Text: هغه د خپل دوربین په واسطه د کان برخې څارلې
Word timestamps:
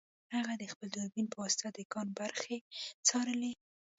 هغه 0.35 0.53
د 0.57 0.63
خپل 0.71 0.87
دوربین 0.95 1.27
په 1.29 1.37
واسطه 1.43 1.67
د 1.73 1.79
کان 1.93 2.07
برخې 2.19 2.57
څارلې 3.07 3.53